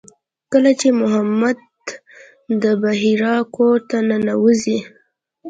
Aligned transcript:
کله 0.51 0.71
چې 0.79 0.87
محمد 1.01 1.57
د 2.63 2.63
بحیرا 2.83 3.35
کور 3.55 3.77
ته 3.89 3.97
ننوځي. 4.09 4.77